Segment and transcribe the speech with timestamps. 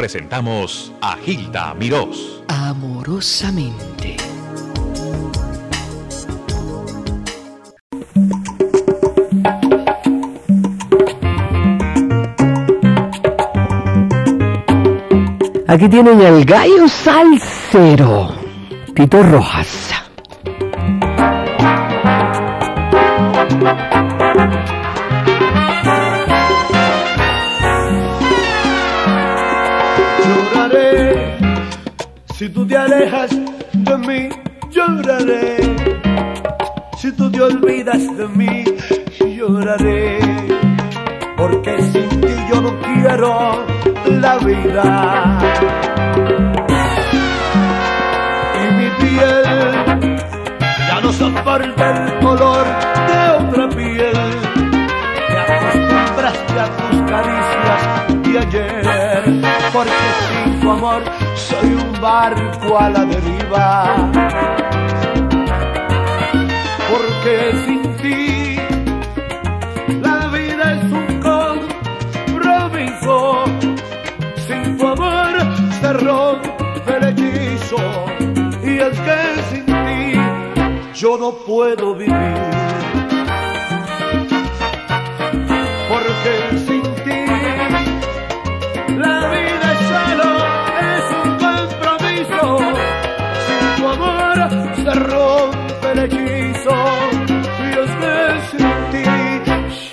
[0.00, 2.42] presentamos a Gilda Mirós.
[2.48, 4.16] Amorosamente.
[15.68, 18.32] Aquí tienen el gallo salsero,
[18.94, 19.90] Tito Rojas.
[32.70, 33.30] Te alejas
[33.72, 34.28] de mí,
[34.70, 35.56] lloraré.
[36.98, 38.64] Si tú te olvidas de mí,
[39.36, 40.20] lloraré.
[41.36, 43.66] Porque sin ti yo no quiero
[44.20, 45.38] la vida.
[48.60, 49.42] Y mi piel
[50.88, 52.66] ya no soporta el color
[53.08, 54.18] de otra piel.
[55.26, 57.82] Te acostumbraste a tus caricias
[58.22, 59.24] de ayer,
[59.72, 59.90] porque
[60.28, 61.02] sin tu amor
[61.34, 63.68] soy un barco a la deriva.
[66.90, 67.34] Porque
[67.64, 68.56] sin ti
[70.00, 71.08] la vida es un
[72.28, 73.16] compromiso.
[74.46, 75.32] Sin tu amor
[75.80, 77.82] se rompe el hechizo.
[78.62, 79.98] Y es que sin ti
[80.94, 82.60] yo no puedo vivir.
[85.90, 86.34] Porque
[94.48, 96.76] se rompe el hechizo.
[97.28, 99.04] Y es que ti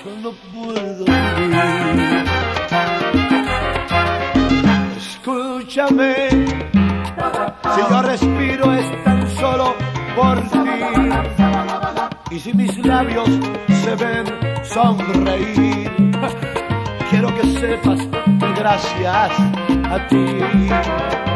[0.04, 2.24] yo no puedo vivir.
[4.96, 6.30] Escúchame,
[7.74, 9.74] si yo respiro es tan solo
[10.16, 10.58] por ti.
[12.30, 13.28] Y si mis labios
[13.82, 14.24] se ven
[14.64, 15.90] sonreír,
[17.10, 18.00] quiero que sepas
[18.56, 19.32] gracias
[19.90, 21.27] a ti.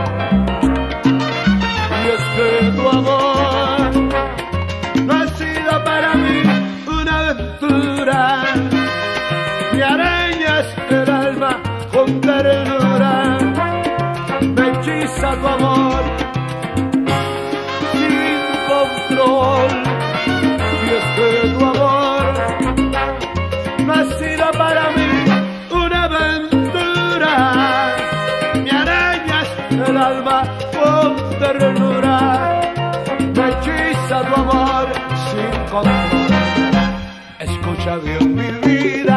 [15.42, 16.03] Tu amor
[17.92, 18.38] sin
[18.70, 19.70] control.
[20.84, 22.25] Y es que tu amor
[23.86, 25.10] no ha sido para mí
[25.70, 27.34] una aventura.
[28.64, 29.48] Me arañas
[29.88, 30.38] el alma
[30.76, 31.10] con
[31.41, 32.16] ternura,
[33.34, 34.86] me hechiza tu amor
[35.28, 36.22] sin control.
[37.41, 39.16] Escucha bien mi vida,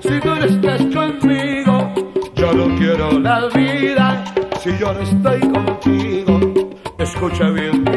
[0.00, 1.92] si tú no estás conmigo,
[2.34, 4.24] yo no quiero la vida,
[4.68, 6.40] si yo no estoy contigo.
[6.98, 7.87] Escucha bien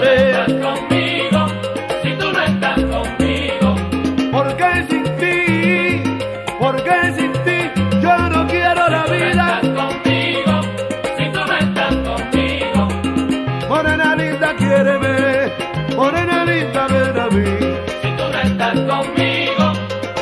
[0.00, 1.46] si tú no estás conmigo,
[2.02, 3.74] si tú no estás conmigo,
[4.32, 6.02] Porque sin ti,
[6.60, 7.58] porque sin ti
[8.00, 9.60] yo no quiero la si tú no vida.
[9.60, 10.60] estás conmigo,
[11.16, 12.88] si tú no estás conmigo,
[13.68, 15.52] Morena linda, quiéreme,
[15.96, 17.58] morena linda, ven a mí.
[18.02, 19.72] si tú no estás conmigo,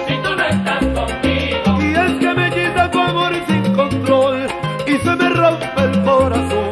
[0.09, 4.47] si tú no estás conmigo, Y es que me quita tu amor sin control
[4.87, 6.66] y se me rompe el corazón.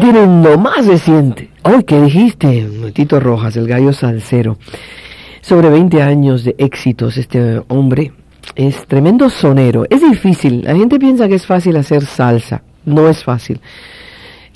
[0.00, 1.50] Tienen lo más reciente.
[1.62, 2.68] Hoy, ¿qué dijiste?
[2.92, 4.58] Tito Rojas, el gallo salsero.
[5.40, 8.12] Sobre 20 años de éxitos este hombre.
[8.56, 9.84] Es tremendo sonero.
[9.90, 10.62] Es difícil.
[10.64, 12.62] La gente piensa que es fácil hacer salsa.
[12.84, 13.60] No es fácil.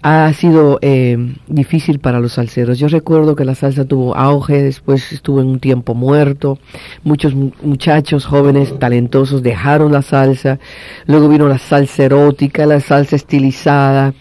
[0.03, 1.17] Ha sido eh,
[1.47, 2.79] difícil para los salseros.
[2.79, 6.59] Yo recuerdo que la salsa tuvo auge, después estuvo en un tiempo muerto.
[7.05, 10.59] Muchos mu- muchachos jóvenes talentosos dejaron la salsa.
[11.07, 14.13] Luego vino la salsa erótica, la salsa estilizada,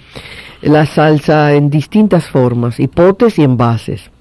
[0.64, 4.12] la salsa en distintas formas, hipotes y envases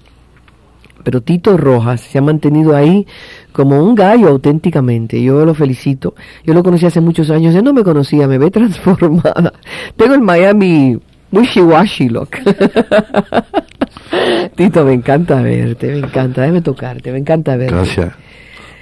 [1.03, 3.05] pero Tito Rojas se ha mantenido ahí
[3.51, 5.21] como un gallo auténticamente.
[5.21, 6.15] Yo lo felicito.
[6.45, 7.53] Yo lo conocí hace muchos años.
[7.53, 9.53] Él no me conocía, me ve transformada.
[9.95, 10.97] Tengo el Miami
[11.31, 12.29] wishy-washy look.
[14.55, 16.41] Tito, me encanta verte, me encanta.
[16.41, 17.75] Déjame tocarte, me encanta verte.
[17.75, 18.13] Gracias.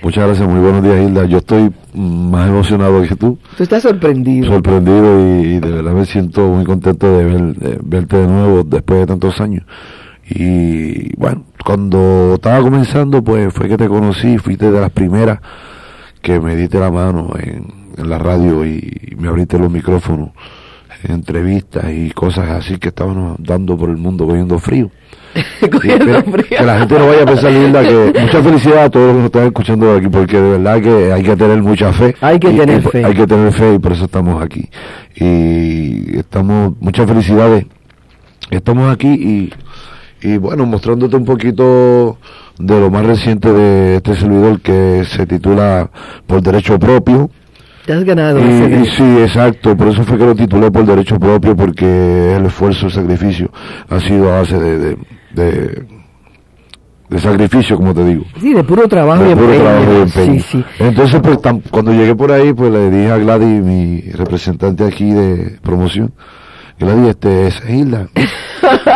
[0.03, 1.25] Muchas gracias, muy buenos días, Hilda.
[1.25, 4.47] Yo estoy más emocionado que tú, Tú estás sorprendido.
[4.51, 8.63] sorprendido y, y de verdad me siento muy contento de, ver- de verte de nuevo
[8.63, 9.63] después de tantos años.
[10.27, 15.39] Y bueno, cuando estaba comenzando, pues fue que te conocí, fuiste de las primeras
[16.21, 17.67] que me diste la mano en,
[17.97, 20.29] en la radio y me abriste los micrófonos
[21.09, 24.89] entrevistas y cosas así que estábamos dando por el mundo cogiendo frío.
[25.71, 26.57] Cogiendo que, frío.
[26.59, 29.19] que la gente no vaya a pensar, Hilda, que mucha felicidad a todos los que
[29.19, 32.15] nos están escuchando aquí, porque de verdad que hay que tener mucha fe.
[32.19, 33.05] Hay que Y- tener y- fe.
[33.05, 34.69] Hay que tener fe y por eso estamos aquí.
[35.15, 37.65] Y estamos, muchas felicidades.
[38.49, 39.53] Estamos aquí y,
[40.27, 42.17] y bueno, mostrándote un poquito
[42.59, 45.89] de lo más reciente de este servidor que se titula
[46.27, 47.29] Por Derecho Propio.
[47.85, 51.55] Te has ganado Y, sí, exacto, por eso fue que lo titulé por derecho propio,
[51.55, 53.49] porque el esfuerzo, el sacrificio
[53.89, 54.97] ha sido a base de, de,
[55.33, 55.85] de,
[57.09, 58.23] de sacrificio, como te digo.
[58.39, 59.63] Sí, de puro trabajo y De puro empeño.
[59.69, 60.33] trabajo y empeño.
[60.41, 60.65] Sí, sí.
[60.79, 61.37] Entonces, pues
[61.71, 66.13] cuando llegué por ahí, pues le dije a Gladys, mi representante aquí de promoción,
[66.79, 68.07] Gladys, este es Hilda.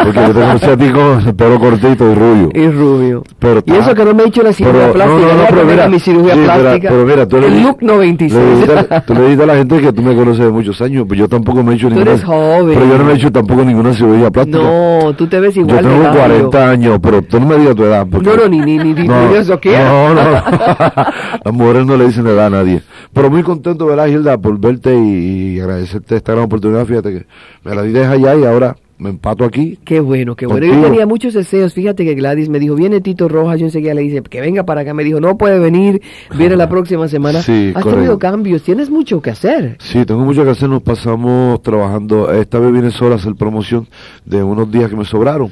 [0.04, 2.50] Porque yo te conocí a ti con el pelo cortito y rubio.
[2.54, 3.24] Y rubio.
[3.40, 5.20] Pero y eso que no me he hecho la cirugía pero- plástica.
[5.22, 6.90] no, no, no, pero mira, mi cirugía sí, pero- plástica.
[6.90, 8.68] pero mira, tú el look 96.
[8.68, 11.20] Le tú le dijiste a la gente que tú me conoces de muchos años, pero
[11.20, 12.12] yo tampoco me he hecho Tú ninguna.
[12.12, 12.74] eres joven.
[12.74, 14.58] Pero yo no me he hecho tampoco ninguna cirugía plástica.
[14.58, 16.20] No, tú te ves yo igual de tengo gallo.
[16.20, 18.06] 40 años, pero tú no me digas tu edad.
[18.10, 19.90] porque- No, no, ni, ni, ni, ni, no, ni eso quiera.
[19.90, 20.22] no, no.
[21.46, 22.82] Las mujeres no le dicen edad a nadie.
[23.14, 26.86] Pero muy contento, ¿verdad, Gilda, por verte y, y agradecerte esta gran oportunidad.
[26.86, 27.26] Fíjate que
[27.64, 29.78] me la di allá y ahora me empato aquí.
[29.84, 30.66] Qué bueno, qué bueno.
[30.68, 31.74] Yo tenía muchos deseos.
[31.74, 33.60] Fíjate que Gladys me dijo, viene Tito Rojas.
[33.60, 34.94] Yo enseguida le dije, que venga para acá.
[34.94, 36.02] Me dijo, no puede venir.
[36.38, 37.42] Viene la próxima semana.
[37.42, 37.92] Sí, Has correcto.
[37.96, 38.64] tenido cambios.
[38.64, 39.78] Tienes mucho que hacer.
[39.80, 40.70] Sí, tengo mucho que hacer.
[40.70, 42.32] Nos pasamos trabajando.
[42.32, 43.88] Esta vez vine sola a hacer promoción
[44.26, 45.52] de unos días que me sobraron.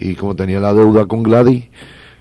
[0.00, 1.64] Y como tenía la deuda con Gladys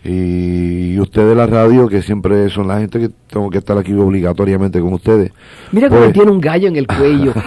[0.04, 4.80] y ustedes la radio, que siempre son la gente que tengo que estar aquí obligatoriamente
[4.80, 5.32] con ustedes.
[5.72, 7.34] Mira cómo Pues- tiene un gallo en el cuello.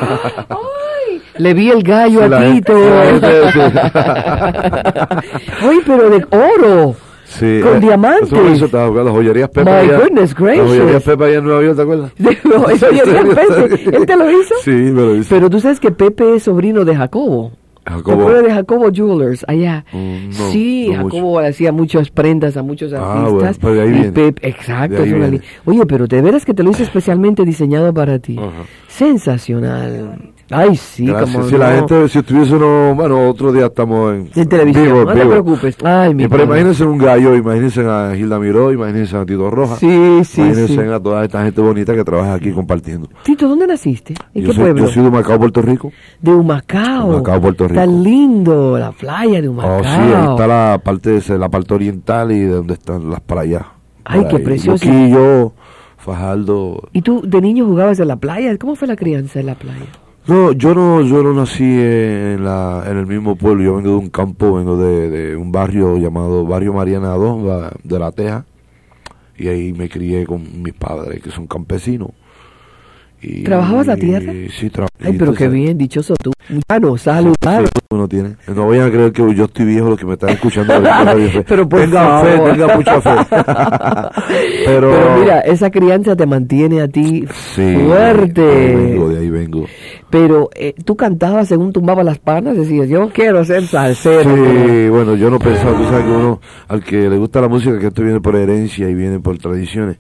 [1.41, 2.75] Le vi el gallo a Tito.
[5.63, 6.95] ¡Ay, pero de oro!
[7.25, 8.33] Sí, Con eh, diamantes.
[8.33, 9.71] Eso, estaba jugando las joyerías Pepa.
[9.71, 10.67] My allá- goodness gracious.
[10.69, 12.13] Las joyerías Pepa allá en Nueva York, ¿te acuerdas?
[12.45, 13.03] No, eso ya.
[13.97, 14.55] ¿Él te lo hizo?
[14.65, 15.29] Sí, me lo hizo.
[15.31, 17.53] Pero tú sabes que Pepe es sobrino de Jacobo.
[17.85, 18.31] ¿Te Jacobo.
[18.31, 19.85] de Jacobo Jewelers allá?
[19.93, 21.17] Mm, no, sí, no mucho.
[21.17, 23.33] Jacobo hacía muchas prendas a muchos Ah, artistas.
[23.33, 24.13] bueno, pues de ahí y viene.
[24.13, 25.03] Pepe, exacto.
[25.03, 28.37] De ahí Oye, pero de veras que te lo hice especialmente diseñado para ti.
[28.39, 28.51] Ajá.
[28.89, 30.33] Sensacional.
[30.51, 31.37] Ay, sí, Gracias.
[31.37, 35.05] como si la gente, si estuviese uno, bueno, otro día estamos en, En televisión, vivo,
[35.05, 35.77] no te preocupes.
[35.85, 39.79] Ay, mi Y pero imagínense un gallo, imagínense a Gilda Miró, imagínense a Tito Rojas.
[39.79, 40.81] Sí, sí, imagínense sí.
[40.93, 43.09] a toda esta gente bonita que trabaja aquí compartiendo.
[43.23, 44.15] Tito, ¿dónde naciste?
[44.35, 44.83] ¿En yo, qué soy, pueblo?
[44.87, 45.93] yo soy de Macao, Puerto Rico.
[46.21, 47.07] De Humacao.
[47.11, 47.81] Humacao, Puerto Rico.
[47.81, 49.79] Está lindo, la playa de Humacao.
[49.81, 53.21] Oh, sí, ahí está la parte, de- la parte oriental y de donde están las
[53.21, 53.63] playas.
[54.05, 54.85] Ay, qué precioso.
[54.85, 55.53] Luquillo,
[55.97, 56.89] Fajardo.
[56.93, 58.57] ¿Y tú de niño jugabas en la playa?
[58.59, 59.87] ¿Cómo fue la crianza en la playa?
[60.27, 63.63] No, yo no, yo no nací en, la, en el mismo pueblo.
[63.65, 67.99] Yo vengo de un campo, vengo de, un barrio llamado Barrio Mariana 2, la- de
[67.99, 68.45] La Teja.
[69.37, 72.11] Y ahí me crié con mis padres, que son campesinos.
[73.23, 74.33] Y, ¿Trabajabas la tierra?
[74.51, 74.99] Sí, trabajaba.
[75.03, 76.33] Ay, pero qué bien, dichoso tú.
[76.69, 77.65] Bueno, saludar.
[77.91, 78.37] uno tiene.
[78.55, 80.73] No vayan a creer que yo estoy viejo, los que me están escuchando.
[81.47, 83.11] Pero por tengan fe, tengan mucha fe.
[84.67, 88.43] pero, Pero mira, esa crianza te mantiene a ti sí, de ahí fuerte.
[88.43, 89.67] vengo, de ahí vengo.
[90.11, 94.35] Pero eh, tú cantabas según tumbabas las panas, decías, yo quiero ser salsero.
[94.35, 97.79] Sí, bueno, yo no pensaba, tú sabes que uno, al que le gusta la música,
[97.79, 99.99] que esto viene por herencia y viene por tradiciones.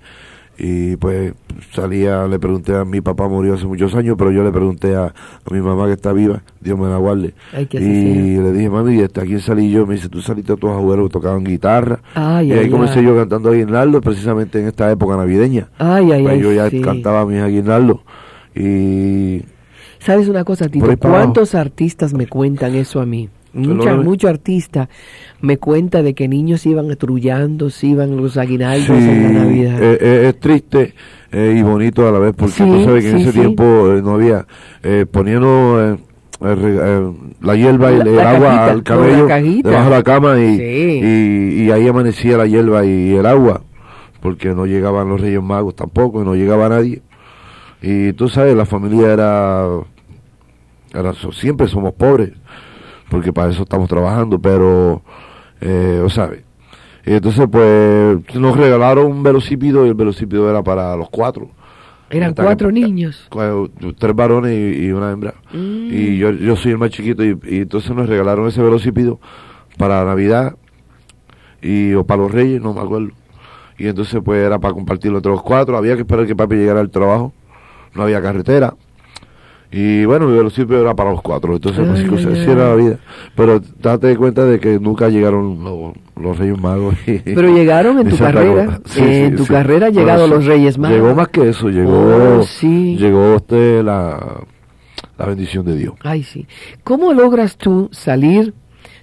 [0.63, 1.33] Y pues
[1.73, 5.07] salía, le pregunté a mi papá, murió hace muchos años, pero yo le pregunté a,
[5.07, 5.15] a
[5.55, 7.33] mi mamá que está viva, Dios me la guarde.
[7.55, 9.87] Ay, y le dije, mami, ¿y este, ¿a quién salí yo?
[9.87, 12.01] Me dice, tú saliste a tus abuelos que tocaban guitarra.
[12.15, 15.69] Ay, y ahí ay, comencé yo cantando aguinaldo, precisamente en esta época navideña.
[15.79, 16.83] Ay, ay, Pues yo ya sí.
[16.83, 18.01] cantaba mis aguinaldos.
[18.55, 19.43] Y
[19.99, 20.87] ¿Sabes una cosa, Tito?
[20.99, 23.31] ¿Cuántos artistas me cuentan eso a mí?
[23.53, 24.89] Mucha, mucho artista
[25.41, 29.83] me cuenta de que niños iban trullando, se iban los aguinaldos en la Navidad.
[29.83, 30.95] eh, eh, es triste
[31.33, 33.65] eh, y bonito a la vez, porque Sí, tú sabes que en ese tiempo
[34.03, 34.47] no había,
[35.11, 35.99] poniendo
[36.41, 41.63] la hierba y el la agua cajita, al cabello debajo de la cama y, y,
[41.65, 43.63] y ahí amanecía la hierba y el agua,
[44.21, 47.03] porque no llegaban los Reyes Magos tampoco, y no llegaba nadie.
[47.83, 49.67] Y tú sabes, la familia era,
[50.95, 52.33] era siempre somos pobres,
[53.11, 55.03] porque para eso estamos trabajando, pero,
[55.61, 56.43] eh, o sabes.
[57.05, 61.51] Y entonces, pues, nos regalaron un velocípido y el velocípido era para los cuatro.
[62.09, 63.29] Eran cuatro que- niños.
[63.99, 65.35] Tres varones y, y una hembra.
[65.53, 65.89] Mm.
[65.91, 69.21] Y yo, yo soy el más chiquito y, y entonces nos regalaron ese velocípido
[69.79, 70.57] para Navidad
[71.63, 73.11] y o para los Reyes, no me acuerdo.
[73.79, 76.81] Y entonces pues era para compartirlo entre los cuatro, había que esperar que papi llegara
[76.81, 77.33] al trabajo,
[77.95, 78.75] no había carretera.
[79.73, 82.51] Y bueno, mi velocípedo era para los cuatro, entonces Ay, así, ay, así ay.
[82.51, 82.99] era la vida.
[83.37, 86.97] Pero date cuenta de que nunca llegaron los, los Reyes Magos.
[87.07, 88.81] y- Pero llegaron en tu carrera.
[88.87, 89.53] Sí, en tu sí.
[89.53, 90.97] carrera han llegado los Reyes Magos.
[90.97, 92.97] Llegó más que eso, llegó, Oh, sí.
[92.99, 94.41] llegó usted la,
[95.17, 95.95] la bendición de Dios.
[96.01, 96.49] Ay, sí.
[96.83, 98.55] ¿Cómo logras tú salir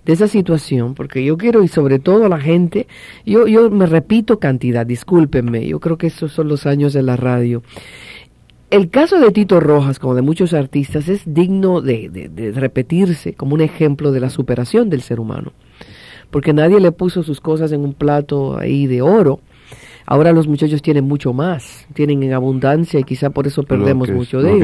[0.06, 0.96] de esa situación?
[0.96, 2.88] Porque yo quiero, y sobre todo la gente,
[3.26, 7.16] yo, yo me repito cantidad, discúlpenme, yo creo que esos son los años de la
[7.16, 7.64] radio.
[8.70, 13.34] El caso de Tito Rojas, como de muchos artistas, es digno de, de- de repetirse
[13.34, 15.54] como un ejemplo de la superación del ser humano.
[16.32, 19.40] Porque nadie le puso sus cosas en un plato ahí de oro.
[20.06, 24.14] Ahora los muchachos tienen mucho más, tienen en abundancia y quizá por eso perdemos que-
[24.14, 24.62] mucho de ellos.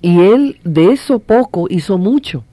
[0.00, 2.44] Y él de eso poco hizo mucho.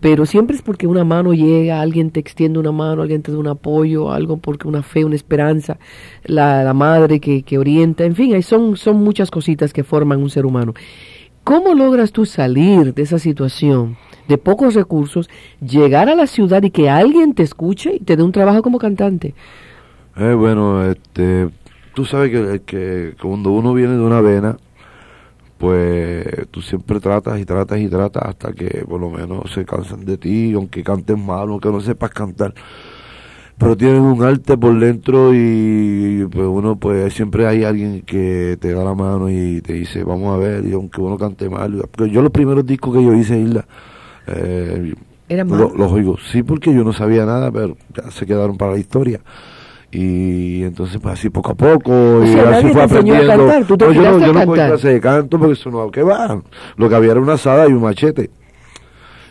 [0.00, 3.38] Pero siempre es porque una mano llega, alguien te extiende una mano, alguien te da
[3.38, 5.78] un apoyo, algo porque una fe, una esperanza,
[6.24, 10.30] la, la madre que, que orienta, en fin, son, son muchas cositas que forman un
[10.30, 10.72] ser humano.
[11.44, 13.96] ¿Cómo logras tú salir de esa situación
[14.28, 15.28] de pocos recursos,
[15.60, 18.78] llegar a la ciudad y que alguien te escuche y te dé un trabajo como
[18.78, 19.34] cantante?
[20.16, 21.48] Eh, bueno, este,
[21.94, 24.56] tú sabes que, que cuando uno viene de una vena,
[25.60, 30.06] pues tú siempre tratas y tratas y tratas hasta que por lo menos se cansan
[30.06, 32.54] de ti, aunque cantes mal, aunque no sepas cantar.
[33.58, 38.72] Pero tienes un arte por dentro y pues uno pues siempre hay alguien que te
[38.72, 41.84] da la mano y te dice vamos a ver y aunque uno cante mal.
[41.94, 43.66] Porque yo los primeros discos que yo hice, Hilda,
[44.28, 44.94] eh,
[45.28, 45.76] Era lo- mal.
[45.76, 49.20] los oigo, sí, porque yo no sabía nada, pero ya se quedaron para la historia.
[49.92, 53.26] Y entonces, pues así poco a poco, y sea, así fue aprendiendo.
[53.26, 54.68] cantar, tú te no, yo no, yo no cantar.
[54.68, 56.40] clase de canto porque eso no, ¿qué va?
[56.76, 58.30] Lo que había era una asada y un machete.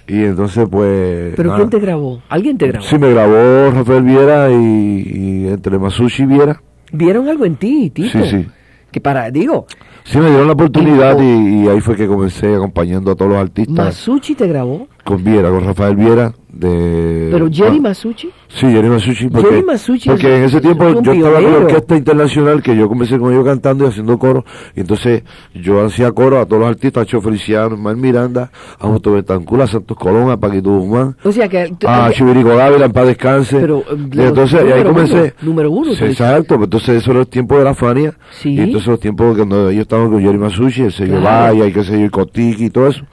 [0.07, 1.33] Y entonces, pues.
[1.35, 1.59] ¿Pero nada.
[1.59, 2.21] quién te grabó?
[2.29, 2.85] ¿Alguien te grabó?
[2.85, 6.61] Sí, me grabó Rafael Viera y, y entre Masushi Viera.
[6.91, 8.09] ¿Vieron algo en ti, Tito?
[8.23, 8.47] Sí, sí.
[8.91, 9.67] Que para, digo,
[10.03, 13.75] Sí, me dieron la oportunidad Y- ahí fue que comencé acompañando a todos los artistas
[13.75, 14.87] Masucci te grabó.
[15.09, 16.31] Con Viera, con Rafael Viera.
[16.51, 18.29] De, Pero Jerry ah, Masucci.
[18.47, 19.27] Sí, Jerry Masucci.
[19.27, 22.61] Porque, Jerry Masucci porque es- en ese es tiempo yo estaba con la orquesta internacional
[22.61, 24.45] que yo comencé con ellos cantando y haciendo coro.
[24.75, 25.23] Y entonces
[25.55, 29.61] yo hacía coro a todos los artistas, a Cho Feliciano, Mar Miranda, a Justo Betancur,
[29.61, 31.57] a Santos Colón, a Paquito Guzmán, O sea que...
[31.87, 33.59] a eh, Chivirico Dávila, en paz descanse.
[33.59, 35.21] Pero, eh, y entonces y ahí comencé.
[35.21, 38.13] uno, número uno, exacto, pues entonces eso era el tiempo de la Fania.
[38.29, 38.53] Sí.
[38.53, 41.53] Y entonces los tiempos cuando ellos estaban con Jerry Masucci, el sello Claro.
[41.53, 43.03] Vaya y qué sé yo, y Cotiqui y todo eso.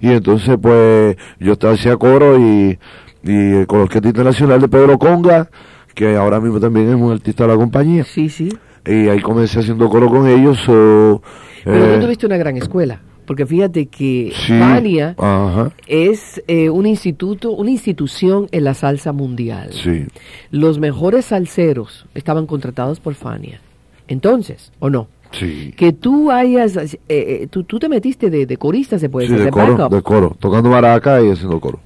[0.00, 2.78] Y entonces pues yo estaba hacía coro y,
[3.22, 5.48] y con la Orquesta Internacional de Pedro Conga,
[5.94, 8.04] que ahora mismo también es un artista de la compañía.
[8.04, 8.48] Sí, sí.
[8.84, 10.58] Y ahí comencé haciendo coro con ellos.
[10.58, 11.22] so,
[11.64, 13.00] Pero eh, tú tuviste una gran escuela.
[13.26, 19.12] Porque fíjate que sí, Fania Ajá, es eh, un instituto, una institución en la salsa
[19.12, 19.70] mundial.
[19.72, 20.06] sí.
[20.52, 23.60] Los mejores salseros estaban contratados por Fania.
[24.06, 25.08] Entonces, ¿o no?
[25.38, 25.72] Sí.
[25.76, 29.32] Que tú hayas, eh, eh, tú, tú te metiste de, de corista, se puede Sí,
[29.32, 29.94] decir, de coro, backup.
[29.94, 31.78] de coro, tocando maraca y haciendo coro.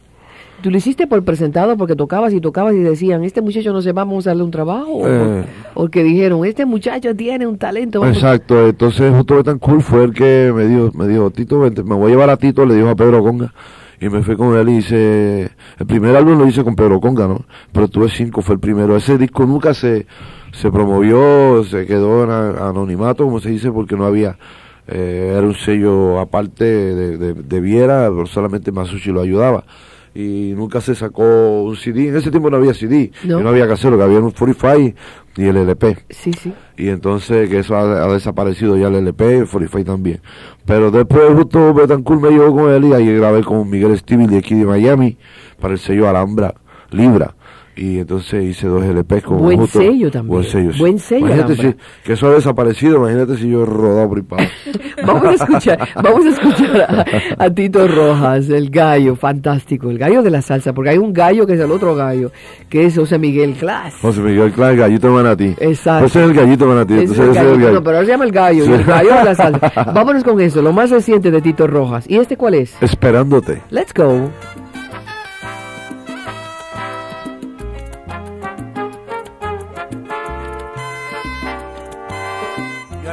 [0.63, 3.93] ¿Tú lo hiciste por presentado porque tocabas y tocabas y decían, este muchacho no se
[3.93, 4.91] va, vamos a darle un trabajo?
[4.93, 5.45] ¿O, Eh.
[5.73, 8.01] o que dijeron, este muchacho tiene un talento?
[8.01, 11.95] vamos- Exacto, entonces Justo Betancourt fue el que me dijo, me dijo, Tito, vente, me
[11.95, 13.55] voy a llevar a Tito, le dijo a Pedro Conga,
[14.01, 17.29] y me fui con él y hice, el primer álbum lo hice con Pedro Conga,
[17.29, 17.45] ¿no?
[17.73, 20.07] Pero tuve cinco, fue el primero, ese disco nunca se,
[20.53, 24.39] se promovió, se quedó en anonimato, como se dice, porque no había,
[24.87, 29.65] eh, era un sello aparte de, de, de Viera, pero solamente Masucci lo ayudaba.
[30.13, 33.39] Y nunca se sacó un CD, en ese tiempo no había CD, No.
[33.39, 34.97] y no había que hacerlo, que había un 45
[35.37, 35.99] y el LP.
[36.11, 36.53] Sí, sí.
[36.77, 40.21] Y entonces que eso ha, ha desaparecido ya el LP, el 45 también.
[40.65, 44.39] Pero después justo Betancourt me llevó con él y ahí grabé con Miguel Stevie de
[44.39, 45.17] aquí de Miami
[45.61, 46.55] para el sello Alhambra,
[46.91, 47.35] Libra.
[47.83, 50.29] Y entonces hice dos LPs con Buen justo- sello también.
[50.33, 50.71] Buen sello.
[50.79, 54.21] Buen sello, Imagínate si, que eso ha desaparecido, imagínate si yo he rodado por.
[55.07, 57.07] Vamos a escuchar, vamos a escuchar
[57.39, 61.15] a, a Tito Rojas, el gallo, fantástico, el gallo de la salsa, porque hay un
[61.15, 62.31] gallo que es el otro gallo,
[62.69, 63.95] que es José Miguel Class.
[64.03, 65.55] José Miguel Clark, gallito manatí.
[65.59, 66.05] Exacto.
[66.05, 66.95] Ese es el gallito manatí.
[66.95, 68.67] Ese es entonces el es el gallo, no, pero ahora se llama el gallo, y
[68.67, 68.73] Sí.
[68.75, 69.73] el gallo de la salsa.
[69.95, 72.05] Vámonos con eso, lo más reciente de Tito Rojas.
[72.07, 72.75] ¿Y este cuál es?
[72.83, 73.63] Esperándote.
[73.71, 74.29] Let's go.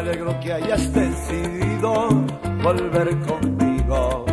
[0.08, 2.08] Alegro que hayas decidido
[2.64, 4.26] volver conmigo.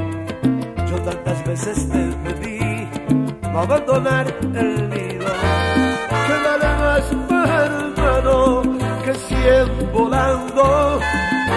[0.88, 2.88] Yo tantas veces te pedí
[3.50, 5.26] no abandonar el nido.
[6.26, 8.62] Que nada más hermano
[9.04, 11.00] que siguen volando.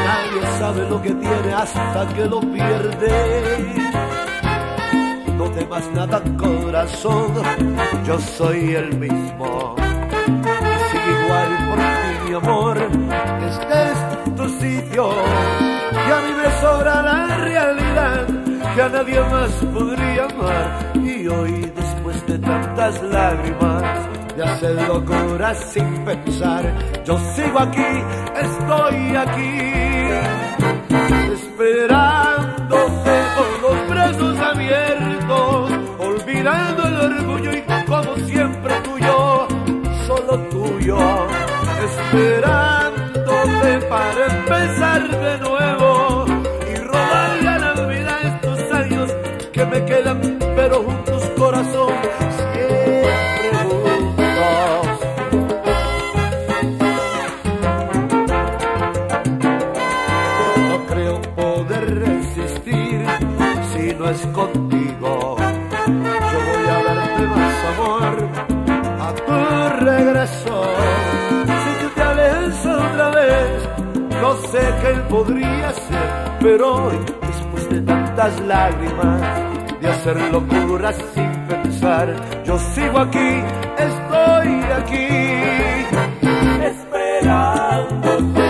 [0.08, 3.76] Nadie sabe lo que tiene hasta que lo pierde.
[5.38, 7.34] No temas nada corazón,
[8.04, 9.76] yo soy el mismo
[10.92, 13.07] sigue igual por ti, mi amor.
[14.68, 18.28] Y a mí me sobra la realidad
[18.76, 20.92] que a nadie más podría amar.
[20.96, 23.84] Y hoy, después de tantas lágrimas,
[24.36, 26.64] de hacer locuras sin pensar,
[27.06, 28.04] yo sigo aquí,
[28.36, 29.72] estoy aquí,
[31.34, 39.48] esperándote con los brazos abiertos, olvidando el orgullo y como siempre tuyo,
[40.06, 40.98] solo tuyo,
[41.86, 42.57] esperándote para
[44.48, 46.26] empezar de nuevo
[46.72, 49.12] y robarle a la vida estos años
[49.52, 50.22] que me quedan,
[50.56, 51.94] pero juntos corazón,
[52.38, 54.88] siempre juntos.
[60.70, 63.06] No creo poder resistir
[63.74, 65.36] si no es contigo.
[65.88, 68.16] Yo voy a darte más amor
[69.02, 70.97] a tu regreso.
[74.28, 76.10] No sé qué podría ser,
[76.42, 79.22] pero hoy, después de tantas lágrimas,
[79.80, 82.14] de hacer locuras sin pensar,
[82.44, 83.30] yo sigo aquí,
[83.88, 85.08] estoy aquí.
[86.72, 88.46] Esperándote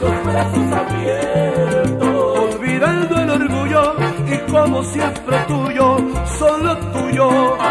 [0.00, 3.94] con los brazos abiertos, olvidando el orgullo
[4.34, 5.96] y como siempre tuyo,
[6.38, 7.61] solo tuyo.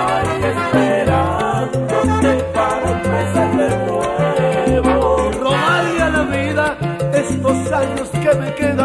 [8.31, 8.80] Que me quedan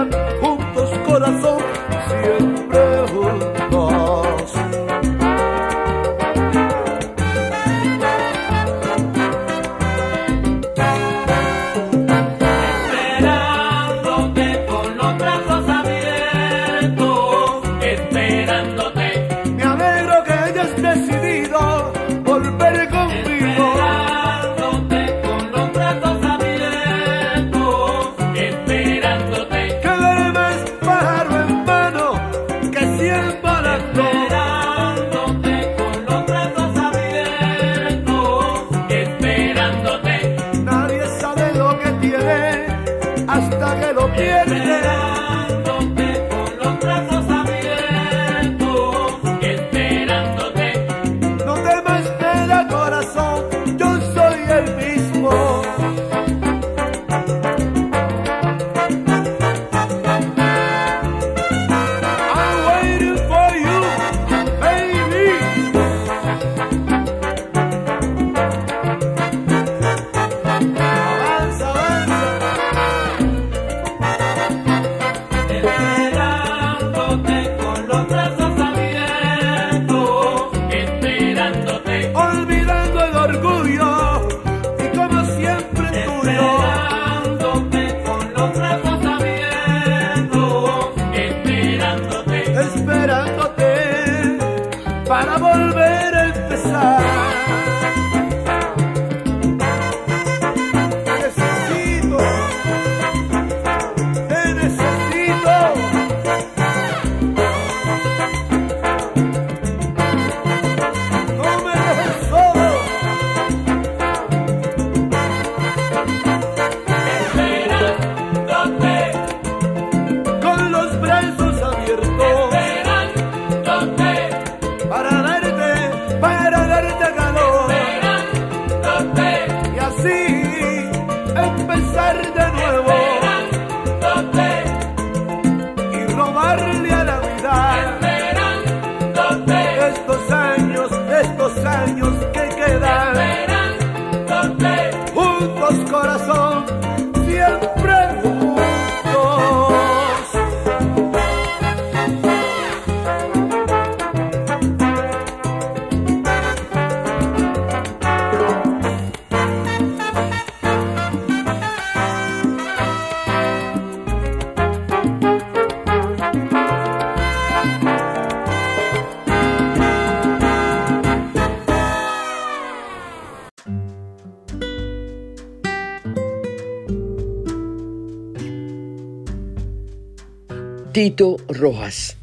[180.97, 182.17] Tito Rojas,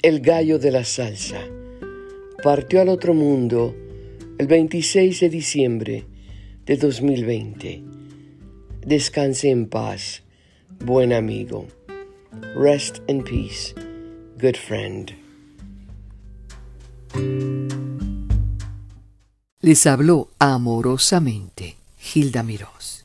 [0.00, 1.42] el gallo de la salsa,
[2.42, 3.76] partió al otro mundo
[4.38, 6.06] el 26 de diciembre
[6.64, 7.82] de 2020.
[8.80, 10.22] Descanse en paz,
[10.86, 11.66] buen amigo.
[12.56, 13.74] Rest in peace,
[14.40, 15.12] good friend.
[19.60, 21.76] Les habló amorosamente
[22.14, 22.97] Hilda Mirós.